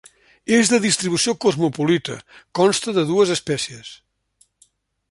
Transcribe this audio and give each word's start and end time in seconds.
És 0.59 0.71
de 0.71 0.79
distribució 0.85 1.35
cosmopolita, 1.45 2.17
consta 2.61 2.97
de 2.99 3.05
dues 3.13 3.35
espècies. 3.39 3.97